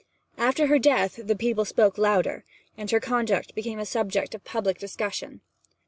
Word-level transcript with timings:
After 0.39 0.65
her 0.65 0.79
death 0.79 1.19
the 1.23 1.35
people 1.35 1.63
spoke 1.63 1.99
louder, 1.99 2.43
and 2.75 2.89
her 2.89 2.99
conduct 2.99 3.53
became 3.53 3.77
a 3.77 3.85
subject 3.85 4.33
of 4.33 4.43
public 4.43 4.79
discussion. 4.79 5.41